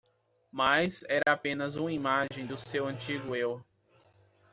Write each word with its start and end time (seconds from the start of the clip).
Mas 0.51 1.03
era 1.07 1.31
apenas 1.31 1.75
uma 1.75 1.91
imagem 1.91 2.47
do 2.47 2.57
seu 2.57 2.87
antigo 2.87 3.35
eu. 3.35 3.63